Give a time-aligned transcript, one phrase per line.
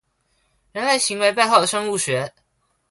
[0.71, 2.33] 人類行為背後的生物學